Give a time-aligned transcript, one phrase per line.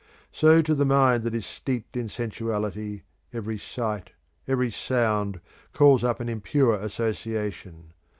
[0.31, 4.13] so to the mind that is steeped in sensuality every sight,
[4.47, 5.39] every sound,
[5.73, 7.93] calls up an impure association.